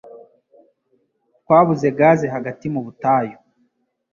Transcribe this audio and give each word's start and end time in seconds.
Twabuze 1.41 1.87
gaze 1.97 2.25
hagati 2.35 2.65
mu 2.73 2.81
butayu. 2.85 3.37